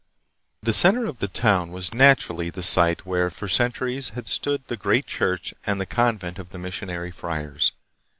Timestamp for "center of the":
0.73-1.27